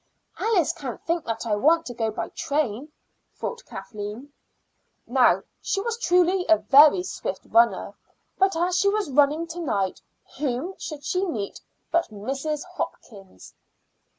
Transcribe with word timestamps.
"Alice 0.39 0.73
can't 0.73 0.99
think 1.05 1.25
that 1.25 1.45
I 1.45 1.55
want 1.55 1.85
to 1.85 1.93
go 1.93 2.09
by 2.09 2.29
train," 2.29 2.91
thought 3.35 3.63
Kathleen. 3.65 4.33
Now 5.05 5.43
she 5.61 5.79
was 5.79 5.95
truly 5.99 6.43
a 6.49 6.57
very 6.57 7.03
swift 7.03 7.45
runner, 7.45 7.93
but 8.39 8.55
as 8.55 8.79
she 8.79 8.89
was 8.89 9.11
running 9.11 9.45
to 9.45 9.59
night, 9.59 10.01
whom 10.39 10.73
should 10.79 11.03
she 11.05 11.23
meet 11.23 11.61
but 11.91 12.09
Mrs. 12.09 12.63
Hopkins. 12.65 13.53